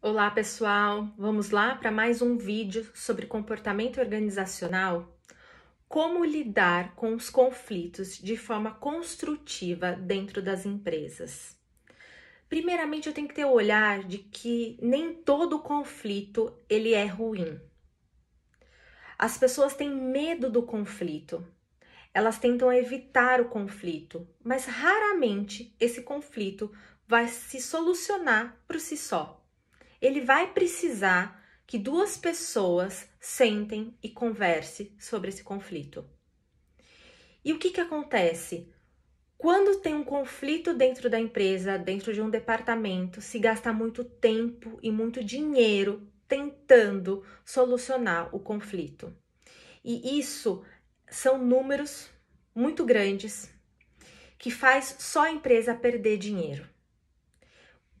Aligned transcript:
Olá 0.00 0.30
pessoal, 0.30 1.12
vamos 1.18 1.50
lá 1.50 1.74
para 1.74 1.90
mais 1.90 2.22
um 2.22 2.38
vídeo 2.38 2.88
sobre 2.94 3.26
comportamento 3.26 3.98
organizacional. 3.98 5.12
Como 5.88 6.24
lidar 6.24 6.94
com 6.94 7.16
os 7.16 7.28
conflitos 7.28 8.16
de 8.16 8.36
forma 8.36 8.70
construtiva 8.70 9.94
dentro 9.94 10.40
das 10.40 10.64
empresas. 10.64 11.56
Primeiramente, 12.48 13.08
eu 13.08 13.12
tenho 13.12 13.26
que 13.26 13.34
ter 13.34 13.44
o 13.44 13.50
olhar 13.50 14.04
de 14.04 14.18
que 14.18 14.78
nem 14.80 15.12
todo 15.12 15.58
conflito 15.58 16.56
ele 16.70 16.94
é 16.94 17.04
ruim. 17.04 17.60
As 19.18 19.36
pessoas 19.36 19.74
têm 19.74 19.90
medo 19.90 20.48
do 20.48 20.62
conflito. 20.62 21.44
Elas 22.14 22.38
tentam 22.38 22.72
evitar 22.72 23.40
o 23.40 23.48
conflito, 23.48 24.28
mas 24.44 24.64
raramente 24.64 25.74
esse 25.80 26.02
conflito 26.02 26.72
vai 27.04 27.26
se 27.26 27.60
solucionar 27.60 28.56
por 28.64 28.78
si 28.78 28.96
só 28.96 29.37
ele 30.00 30.20
vai 30.20 30.52
precisar 30.52 31.42
que 31.66 31.78
duas 31.78 32.16
pessoas 32.16 33.08
sentem 33.20 33.94
e 34.02 34.08
conversem 34.08 34.94
sobre 34.98 35.28
esse 35.28 35.42
conflito. 35.42 36.08
E 37.44 37.52
o 37.52 37.58
que, 37.58 37.70
que 37.70 37.80
acontece? 37.80 38.72
Quando 39.36 39.80
tem 39.80 39.94
um 39.94 40.02
conflito 40.02 40.74
dentro 40.74 41.08
da 41.08 41.20
empresa, 41.20 41.78
dentro 41.78 42.12
de 42.12 42.20
um 42.20 42.28
departamento, 42.28 43.20
se 43.20 43.38
gasta 43.38 43.72
muito 43.72 44.02
tempo 44.04 44.78
e 44.82 44.90
muito 44.90 45.22
dinheiro 45.22 46.10
tentando 46.26 47.24
solucionar 47.44 48.34
o 48.34 48.40
conflito. 48.40 49.14
E 49.84 50.18
isso 50.18 50.64
são 51.08 51.38
números 51.38 52.10
muito 52.54 52.84
grandes 52.84 53.50
que 54.36 54.50
faz 54.50 54.96
só 54.98 55.22
a 55.22 55.32
empresa 55.32 55.74
perder 55.74 56.18
dinheiro. 56.18 56.68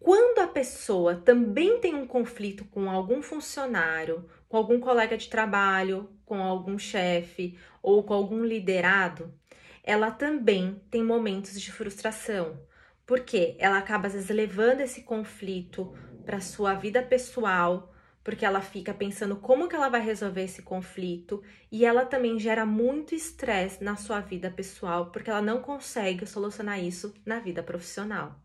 Quando 0.00 0.38
a 0.38 0.46
pessoa 0.46 1.16
também 1.16 1.80
tem 1.80 1.94
um 1.94 2.06
conflito 2.06 2.64
com 2.66 2.88
algum 2.88 3.20
funcionário, 3.20 4.28
com 4.48 4.56
algum 4.56 4.78
colega 4.80 5.16
de 5.16 5.28
trabalho, 5.28 6.08
com 6.24 6.42
algum 6.42 6.78
chefe 6.78 7.58
ou 7.82 8.02
com 8.02 8.14
algum 8.14 8.44
liderado, 8.44 9.34
ela 9.82 10.10
também 10.10 10.80
tem 10.90 11.02
momentos 11.02 11.60
de 11.60 11.72
frustração, 11.72 12.60
porque 13.04 13.56
ela 13.58 13.78
acaba 13.78 14.06
às 14.06 14.12
vezes 14.12 14.28
levando 14.28 14.80
esse 14.80 15.02
conflito 15.02 15.92
para 16.24 16.40
sua 16.40 16.74
vida 16.74 17.02
pessoal, 17.02 17.92
porque 18.22 18.44
ela 18.44 18.60
fica 18.60 18.92
pensando 18.92 19.36
como 19.36 19.68
que 19.68 19.74
ela 19.74 19.88
vai 19.88 20.02
resolver 20.02 20.42
esse 20.42 20.62
conflito 20.62 21.42
e 21.72 21.84
ela 21.84 22.04
também 22.04 22.38
gera 22.38 22.66
muito 22.66 23.14
estresse 23.14 23.82
na 23.82 23.96
sua 23.96 24.20
vida 24.20 24.50
pessoal, 24.50 25.10
porque 25.10 25.30
ela 25.30 25.42
não 25.42 25.62
consegue 25.62 26.26
solucionar 26.26 26.78
isso 26.78 27.14
na 27.24 27.40
vida 27.40 27.62
profissional. 27.62 28.38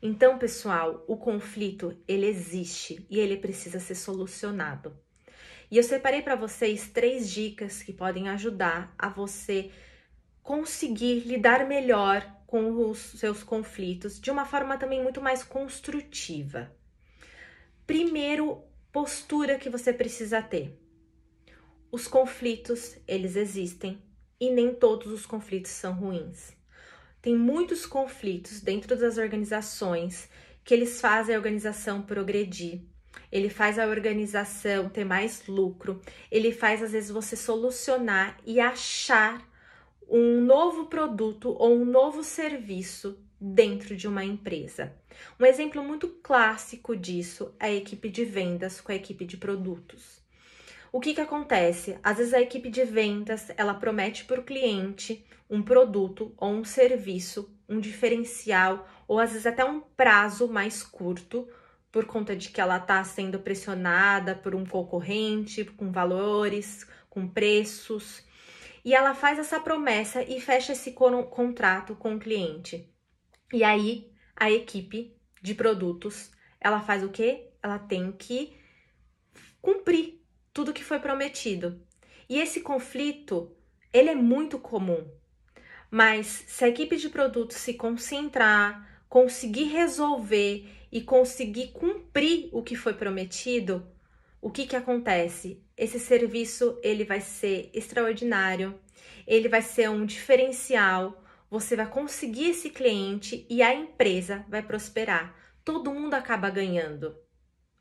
Então, 0.00 0.38
pessoal, 0.38 1.04
o 1.08 1.16
conflito 1.16 1.96
ele 2.06 2.26
existe 2.26 3.06
e 3.08 3.18
ele 3.18 3.36
precisa 3.36 3.80
ser 3.80 3.94
solucionado. 3.94 4.96
E 5.70 5.76
eu 5.76 5.82
separei 5.82 6.22
para 6.22 6.36
vocês 6.36 6.88
três 6.88 7.30
dicas 7.30 7.82
que 7.82 7.92
podem 7.92 8.28
ajudar 8.28 8.94
a 8.98 9.08
você 9.08 9.70
conseguir 10.42 11.20
lidar 11.20 11.66
melhor 11.66 12.24
com 12.46 12.88
os 12.88 12.98
seus 12.98 13.42
conflitos 13.42 14.20
de 14.20 14.30
uma 14.30 14.44
forma 14.44 14.78
também 14.78 15.02
muito 15.02 15.20
mais 15.20 15.42
construtiva. 15.42 16.70
Primeiro, 17.86 18.62
postura 18.92 19.58
que 19.58 19.68
você 19.68 19.92
precisa 19.92 20.40
ter. 20.40 20.78
Os 21.90 22.06
conflitos, 22.06 22.96
eles 23.08 23.34
existem 23.34 24.00
e 24.38 24.50
nem 24.50 24.74
todos 24.74 25.10
os 25.10 25.26
conflitos 25.26 25.72
são 25.72 25.94
ruins 25.94 26.56
tem 27.26 27.34
muitos 27.34 27.84
conflitos 27.84 28.60
dentro 28.60 28.96
das 28.96 29.18
organizações 29.18 30.28
que 30.62 30.72
eles 30.72 31.00
fazem 31.00 31.34
a 31.34 31.38
organização 31.38 32.00
progredir. 32.00 32.82
Ele 33.32 33.48
faz 33.48 33.80
a 33.80 33.86
organização 33.88 34.88
ter 34.88 35.04
mais 35.04 35.44
lucro, 35.48 36.00
ele 36.30 36.52
faz 36.52 36.84
às 36.84 36.92
vezes 36.92 37.10
você 37.10 37.34
solucionar 37.34 38.38
e 38.46 38.60
achar 38.60 39.44
um 40.08 40.40
novo 40.40 40.86
produto 40.86 41.48
ou 41.58 41.74
um 41.74 41.84
novo 41.84 42.22
serviço 42.22 43.18
dentro 43.40 43.96
de 43.96 44.06
uma 44.06 44.24
empresa. 44.24 44.94
Um 45.40 45.44
exemplo 45.44 45.82
muito 45.82 46.06
clássico 46.22 46.94
disso 46.94 47.52
é 47.58 47.66
a 47.66 47.74
equipe 47.74 48.08
de 48.08 48.24
vendas 48.24 48.80
com 48.80 48.92
a 48.92 48.94
equipe 48.94 49.24
de 49.24 49.36
produtos. 49.36 50.24
O 50.96 50.98
que, 50.98 51.12
que 51.12 51.20
acontece? 51.20 51.98
Às 52.02 52.16
vezes 52.16 52.32
a 52.32 52.40
equipe 52.40 52.70
de 52.70 52.82
vendas 52.82 53.50
ela 53.58 53.74
promete 53.74 54.24
para 54.24 54.40
o 54.40 54.42
cliente 54.42 55.26
um 55.48 55.60
produto 55.60 56.32
ou 56.38 56.48
um 56.48 56.64
serviço, 56.64 57.54
um 57.68 57.78
diferencial, 57.78 58.88
ou 59.06 59.18
às 59.18 59.32
vezes 59.32 59.46
até 59.46 59.62
um 59.62 59.78
prazo 59.78 60.48
mais 60.48 60.82
curto, 60.82 61.46
por 61.92 62.06
conta 62.06 62.34
de 62.34 62.48
que 62.48 62.62
ela 62.62 62.78
está 62.78 63.04
sendo 63.04 63.38
pressionada 63.38 64.34
por 64.34 64.54
um 64.54 64.64
concorrente, 64.64 65.66
com 65.66 65.92
valores, 65.92 66.86
com 67.10 67.28
preços. 67.28 68.24
E 68.82 68.94
ela 68.94 69.14
faz 69.14 69.38
essa 69.38 69.60
promessa 69.60 70.22
e 70.22 70.40
fecha 70.40 70.72
esse 70.72 70.92
contrato 70.92 71.94
com 71.94 72.14
o 72.14 72.18
cliente. 72.18 72.90
E 73.52 73.62
aí 73.62 74.10
a 74.34 74.50
equipe 74.50 75.14
de 75.42 75.54
produtos, 75.54 76.30
ela 76.58 76.80
faz 76.80 77.04
o 77.04 77.10
quê? 77.10 77.50
Ela 77.62 77.78
tem 77.78 78.10
que 78.12 78.56
cumprir 79.60 80.24
tudo 80.56 80.72
que 80.72 80.82
foi 80.82 80.98
prometido. 80.98 81.78
E 82.26 82.40
esse 82.40 82.62
conflito, 82.62 83.54
ele 83.92 84.08
é 84.08 84.14
muito 84.14 84.58
comum. 84.58 85.06
Mas 85.90 86.44
se 86.46 86.64
a 86.64 86.68
equipe 86.68 86.96
de 86.96 87.10
produtos 87.10 87.58
se 87.58 87.74
concentrar, 87.74 89.04
conseguir 89.06 89.64
resolver 89.64 90.66
e 90.90 91.02
conseguir 91.02 91.72
cumprir 91.72 92.48
o 92.52 92.62
que 92.62 92.74
foi 92.74 92.94
prometido, 92.94 93.86
o 94.40 94.50
que 94.50 94.66
que 94.66 94.74
acontece? 94.74 95.62
Esse 95.76 96.00
serviço 96.00 96.80
ele 96.82 97.04
vai 97.04 97.20
ser 97.20 97.68
extraordinário, 97.74 98.80
ele 99.26 99.50
vai 99.50 99.60
ser 99.60 99.90
um 99.90 100.06
diferencial, 100.06 101.22
você 101.50 101.76
vai 101.76 101.86
conseguir 101.86 102.48
esse 102.48 102.70
cliente 102.70 103.46
e 103.50 103.60
a 103.60 103.74
empresa 103.74 104.42
vai 104.48 104.62
prosperar. 104.62 105.36
Todo 105.62 105.92
mundo 105.92 106.14
acaba 106.14 106.48
ganhando. 106.48 107.14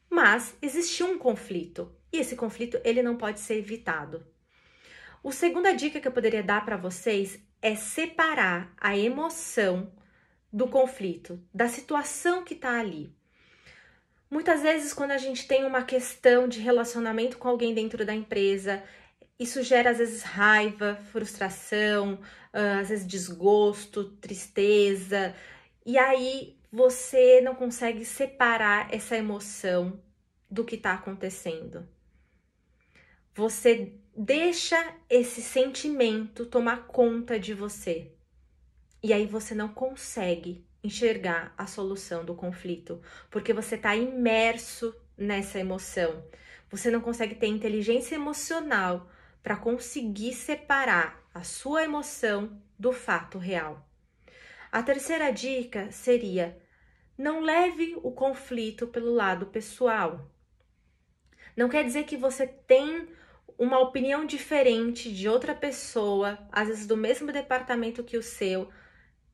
Mas 0.10 0.58
existiu 0.62 1.08
um 1.08 1.18
conflito 1.18 1.90
e 2.16 2.20
esse 2.20 2.36
conflito 2.36 2.80
ele 2.84 3.02
não 3.02 3.16
pode 3.16 3.40
ser 3.40 3.56
evitado. 3.56 4.26
O 5.24 5.32
segunda 5.32 5.74
dica 5.74 6.00
que 6.00 6.08
eu 6.08 6.12
poderia 6.12 6.44
dar 6.44 6.64
para 6.64 6.78
vocês 6.78 7.40
é 7.62 7.76
separar 7.76 8.74
a 8.78 8.98
emoção 8.98 9.92
do 10.52 10.68
conflito, 10.68 11.44
da 11.54 11.68
situação 11.68 12.44
que 12.44 12.54
está 12.54 12.80
ali. 12.80 13.14
Muitas 14.30 14.62
vezes, 14.62 14.94
quando 14.94 15.12
a 15.12 15.18
gente 15.18 15.48
tem 15.48 15.66
uma 15.66 15.84
questão 15.84 16.48
de 16.48 16.60
relacionamento 16.60 17.38
com 17.38 17.48
alguém 17.48 17.74
dentro 17.74 18.06
da 18.06 18.14
empresa, 18.14 18.84
isso 19.40 19.62
gera 19.64 19.90
às 19.92 19.98
vezes 19.98 20.24
raiva, 20.24 20.96
frustração, 21.12 22.20
às 22.54 22.90
vezes 22.90 23.06
desgosto, 23.06 24.06
tristeza, 24.18 25.36
e 25.86 25.98
aí 25.98 26.58
você 26.72 27.42
não 27.42 27.56
consegue 27.56 28.06
separar 28.06 28.94
essa 28.94 29.16
emoção 29.16 30.02
do 30.50 30.64
que 30.64 30.76
está 30.76 30.94
acontecendo. 30.94 31.95
Você 33.36 33.92
deixa 34.16 34.96
esse 35.10 35.42
sentimento 35.42 36.46
tomar 36.46 36.88
conta 36.88 37.38
de 37.38 37.54
você. 37.54 38.14
E 39.04 39.12
aí 39.12 39.28
você 39.28 39.54
não 39.54 39.68
consegue 39.68 40.66
enxergar 40.82 41.54
a 41.58 41.68
solução 41.68 42.24
do 42.24 42.34
conflito, 42.34 43.02
porque 43.30 43.52
você 43.52 43.76
está 43.76 43.94
imerso 43.94 44.96
nessa 45.18 45.60
emoção. 45.60 46.24
Você 46.70 46.90
não 46.90 47.02
consegue 47.02 47.36
ter 47.36 47.48
inteligência 47.48 48.16
emocional 48.16 49.12
para 49.44 49.58
conseguir 49.58 50.34
separar 50.34 51.22
a 51.34 51.44
sua 51.44 51.84
emoção 51.84 52.62
do 52.80 52.94
fato 52.94 53.38
real. 53.38 53.86
A 54.72 54.82
terceira 54.82 55.30
dica 55.30 55.92
seria: 55.92 56.58
não 57.18 57.42
leve 57.42 58.00
o 58.02 58.14
conflito 58.14 58.88
pelo 58.88 59.14
lado 59.14 59.48
pessoal. 59.48 60.32
Não 61.56 61.68
quer 61.68 61.84
dizer 61.84 62.06
que 62.06 62.16
você 62.16 62.48
tem 62.48 63.10
uma 63.58 63.80
opinião 63.80 64.26
diferente 64.26 65.12
de 65.12 65.30
outra 65.30 65.56
pessoa, 65.56 66.38
às 66.52 66.68
vezes 66.68 66.86
do 66.86 66.98
mesmo 66.98 67.32
departamento 67.32 68.04
que 68.04 68.18
o 68.18 68.24
seu, 68.24 68.70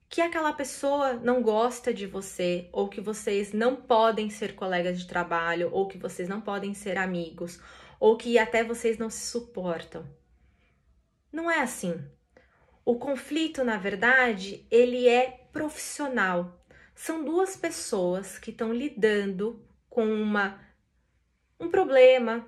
que 0.07 0.21
aquela 0.21 0.53
pessoa 0.53 1.13
não 1.13 1.41
gosta 1.41 1.93
de 1.93 2.05
você, 2.05 2.67
ou 2.71 2.89
que 2.89 2.99
vocês 2.99 3.53
não 3.53 3.75
podem 3.75 4.29
ser 4.29 4.55
colegas 4.55 4.99
de 4.99 5.07
trabalho, 5.07 5.69
ou 5.71 5.87
que 5.87 5.97
vocês 5.97 6.27
não 6.27 6.41
podem 6.41 6.73
ser 6.73 6.97
amigos, 6.97 7.59
ou 7.99 8.17
que 8.17 8.37
até 8.37 8.63
vocês 8.63 8.97
não 8.97 9.09
se 9.09 9.25
suportam. 9.27 10.05
Não 11.31 11.49
é 11.49 11.61
assim. 11.61 11.95
O 12.83 12.95
conflito, 12.95 13.63
na 13.63 13.77
verdade, 13.77 14.65
ele 14.69 15.07
é 15.07 15.47
profissional. 15.53 16.61
São 16.93 17.23
duas 17.23 17.55
pessoas 17.55 18.37
que 18.37 18.51
estão 18.51 18.73
lidando 18.73 19.63
com 19.89 20.05
uma 20.05 20.59
um 21.59 21.69
problema, 21.69 22.45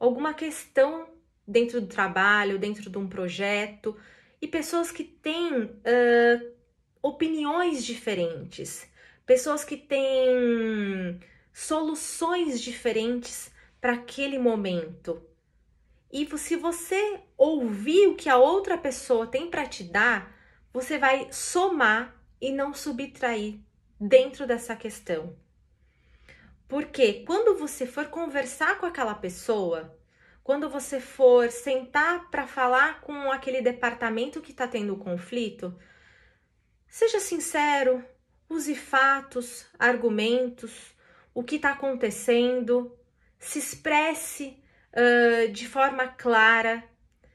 alguma 0.00 0.32
questão 0.32 1.08
dentro 1.46 1.80
do 1.80 1.86
trabalho, 1.86 2.58
dentro 2.58 2.88
de 2.88 2.96
um 2.96 3.06
projeto, 3.06 3.94
e 4.40 4.48
pessoas 4.48 4.90
que 4.90 5.04
têm 5.04 5.64
uh, 5.64 6.52
opiniões 7.02 7.84
diferentes, 7.84 8.88
pessoas 9.26 9.62
que 9.62 9.76
têm 9.76 11.20
soluções 11.52 12.60
diferentes 12.60 13.52
para 13.80 13.92
aquele 13.92 14.38
momento. 14.38 15.22
E 16.10 16.26
se 16.38 16.56
você 16.56 17.20
ouvir 17.36 18.08
o 18.08 18.16
que 18.16 18.28
a 18.28 18.36
outra 18.36 18.78
pessoa 18.78 19.26
tem 19.26 19.48
para 19.48 19.66
te 19.66 19.84
dar, 19.84 20.34
você 20.72 20.98
vai 20.98 21.28
somar 21.30 22.16
e 22.40 22.50
não 22.50 22.72
subtrair 22.72 23.60
dentro 24.00 24.46
dessa 24.46 24.74
questão. 24.74 25.36
Porque 26.70 27.24
quando 27.26 27.58
você 27.58 27.84
for 27.84 28.06
conversar 28.06 28.78
com 28.78 28.86
aquela 28.86 29.16
pessoa, 29.16 29.98
quando 30.44 30.70
você 30.70 31.00
for 31.00 31.50
sentar 31.50 32.30
para 32.30 32.46
falar 32.46 33.00
com 33.00 33.32
aquele 33.32 33.60
departamento 33.60 34.40
que 34.40 34.52
está 34.52 34.68
tendo 34.68 34.96
conflito, 34.96 35.76
seja 36.86 37.18
sincero, 37.18 38.04
use 38.48 38.76
fatos, 38.76 39.66
argumentos, 39.80 40.94
o 41.34 41.42
que 41.42 41.56
está 41.56 41.72
acontecendo, 41.72 42.96
se 43.36 43.58
expresse 43.58 44.62
uh, 44.92 45.50
de 45.50 45.66
forma 45.66 46.06
clara, 46.06 46.84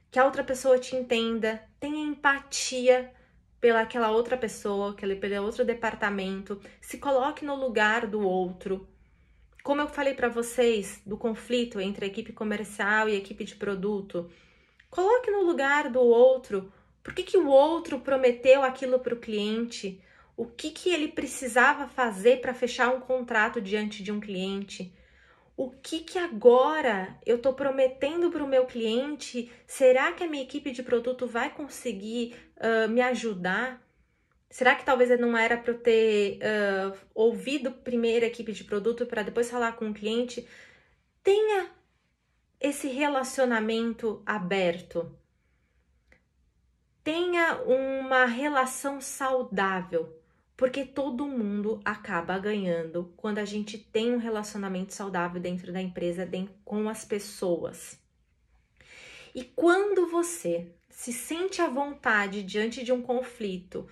que 0.09 0.17
a 0.17 0.23
outra 0.23 0.45
pessoa 0.45 0.79
te 0.79 0.95
entenda, 0.95 1.61
tenha 1.77 2.05
empatia 2.05 3.13
pelaquela 3.59 4.11
outra 4.11 4.37
pessoa, 4.37 4.95
pelo 4.95 5.45
outro 5.45 5.65
departamento, 5.65 6.61
se 6.79 6.97
coloque 6.99 7.43
no 7.43 7.55
lugar 7.55 8.07
do 8.07 8.21
outro. 8.21 8.94
Como 9.65 9.81
eu 9.81 9.87
falei 9.87 10.13
para 10.13 10.29
vocês 10.29 11.01
do 11.03 11.17
conflito 11.17 11.81
entre 11.81 12.05
a 12.05 12.07
equipe 12.07 12.31
comercial 12.31 13.09
e 13.09 13.13
a 13.13 13.17
equipe 13.17 13.43
de 13.43 13.55
produto, 13.55 14.29
coloque 14.91 15.31
no 15.31 15.41
lugar 15.41 15.89
do 15.89 16.01
outro. 16.01 16.71
Por 17.01 17.15
que, 17.15 17.23
que 17.23 17.35
o 17.35 17.47
outro 17.47 17.99
prometeu 17.99 18.61
aquilo 18.61 18.99
para 18.99 19.15
o 19.15 19.19
cliente? 19.19 19.99
O 20.37 20.45
que, 20.45 20.69
que 20.69 20.91
ele 20.91 21.07
precisava 21.07 21.87
fazer 21.87 22.41
para 22.41 22.53
fechar 22.53 22.93
um 22.93 22.99
contrato 22.99 23.59
diante 23.59 24.03
de 24.03 24.11
um 24.11 24.19
cliente? 24.19 24.93
o 25.57 25.71
que 25.71 26.01
que 26.01 26.19
agora 26.19 27.17
eu 27.25 27.37
estou 27.37 27.53
prometendo 27.53 28.29
para 28.29 28.43
o 28.43 28.47
meu 28.47 28.65
cliente? 28.65 29.49
Será 29.65 30.11
que 30.11 30.23
a 30.23 30.27
minha 30.27 30.43
equipe 30.43 30.69
de 30.71 30.83
produto 30.83 31.25
vai 31.25 31.49
conseguir 31.49 32.35
uh, 32.57 32.89
me 32.89 33.01
ajudar? 33.01 33.81
Será 34.55 34.73
que 34.73 34.85
talvez 34.85 35.09
não 35.19 35.37
era 35.37 35.57
para 35.57 35.73
eu 35.73 35.77
ter 35.77 36.39
uh, 36.39 36.97
ouvido 37.13 37.73
primeiro 37.73 38.23
a 38.23 38.29
equipe 38.29 38.53
de 38.53 38.63
produto 38.63 39.05
para 39.05 39.21
depois 39.21 39.51
falar 39.51 39.73
com 39.73 39.89
o 39.89 39.93
cliente? 39.93 40.47
Tenha 41.21 41.69
esse 42.57 42.87
relacionamento 42.87 44.23
aberto. 44.25 45.13
Tenha 47.03 47.61
uma 47.63 48.23
relação 48.23 49.01
saudável 49.01 50.17
porque 50.55 50.85
todo 50.85 51.27
mundo 51.27 51.81
acaba 51.83 52.39
ganhando 52.39 53.13
quando 53.17 53.39
a 53.39 53.45
gente 53.45 53.77
tem 53.77 54.13
um 54.13 54.19
relacionamento 54.19 54.93
saudável 54.93 55.41
dentro 55.41 55.73
da 55.73 55.81
empresa, 55.81 56.25
com 56.63 56.87
as 56.87 57.03
pessoas. 57.03 57.99
E 59.35 59.43
quando 59.43 60.07
você 60.07 60.71
se 60.89 61.11
sente 61.11 61.61
à 61.61 61.67
vontade 61.67 62.41
diante 62.41 62.85
de 62.85 62.93
um 62.93 63.01
conflito, 63.01 63.85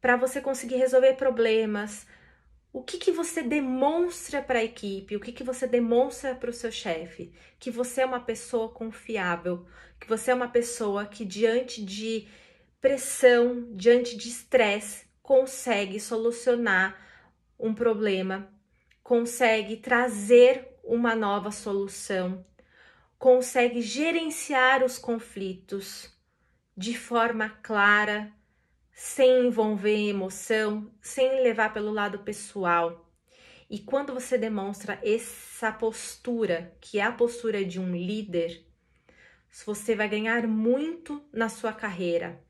para 0.00 0.16
você 0.16 0.40
conseguir 0.40 0.76
resolver 0.76 1.14
problemas, 1.14 2.06
o 2.72 2.82
que, 2.82 2.98
que 2.98 3.10
você 3.10 3.42
demonstra 3.42 4.42
para 4.42 4.58
a 4.58 4.64
equipe, 4.64 5.16
o 5.16 5.20
que, 5.20 5.32
que 5.32 5.42
você 5.42 5.66
demonstra 5.66 6.34
para 6.34 6.50
o 6.50 6.52
seu 6.52 6.70
chefe? 6.70 7.32
Que 7.58 7.70
você 7.70 8.02
é 8.02 8.06
uma 8.06 8.20
pessoa 8.20 8.68
confiável, 8.68 9.66
que 9.98 10.08
você 10.08 10.30
é 10.30 10.34
uma 10.34 10.48
pessoa 10.48 11.06
que, 11.06 11.24
diante 11.24 11.84
de 11.84 12.28
pressão, 12.80 13.68
diante 13.72 14.16
de 14.16 14.28
estresse, 14.28 15.06
consegue 15.22 15.98
solucionar 15.98 16.96
um 17.58 17.74
problema, 17.74 18.48
consegue 19.02 19.76
trazer 19.76 20.78
uma 20.84 21.14
nova 21.16 21.50
solução, 21.50 22.46
consegue 23.18 23.82
gerenciar 23.82 24.84
os 24.84 24.96
conflitos 24.98 26.16
de 26.76 26.96
forma 26.96 27.50
clara, 27.62 28.32
sem 29.00 29.46
envolver 29.46 30.08
emoção, 30.08 30.90
sem 31.00 31.40
levar 31.44 31.72
pelo 31.72 31.92
lado 31.92 32.18
pessoal. 32.18 33.08
E 33.70 33.78
quando 33.78 34.12
você 34.12 34.36
demonstra 34.36 34.98
essa 35.04 35.70
postura, 35.70 36.76
que 36.80 36.98
é 36.98 37.04
a 37.04 37.12
postura 37.12 37.64
de 37.64 37.78
um 37.78 37.94
líder, 37.94 38.66
você 39.64 39.94
vai 39.94 40.08
ganhar 40.08 40.48
muito 40.48 41.22
na 41.32 41.48
sua 41.48 41.72
carreira. 41.72 42.42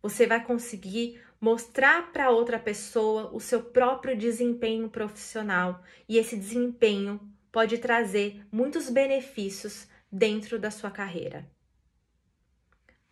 Você 0.00 0.24
vai 0.24 0.40
conseguir 0.44 1.20
mostrar 1.40 2.12
para 2.12 2.30
outra 2.30 2.60
pessoa 2.60 3.34
o 3.34 3.40
seu 3.40 3.60
próprio 3.60 4.16
desempenho 4.16 4.88
profissional 4.88 5.82
e 6.08 6.16
esse 6.16 6.36
desempenho 6.36 7.20
pode 7.50 7.76
trazer 7.76 8.46
muitos 8.52 8.88
benefícios 8.88 9.88
dentro 10.12 10.60
da 10.60 10.70
sua 10.70 10.92
carreira. 10.92 11.57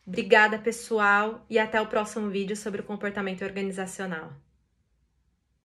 Obrigada, 0.06 0.58
pessoal, 0.58 1.44
e 1.50 1.58
até 1.58 1.80
o 1.80 1.88
próximo 1.88 2.30
vídeo 2.30 2.56
sobre 2.56 2.80
o 2.80 2.84
comportamento 2.84 3.44
organizacional. 3.44 4.32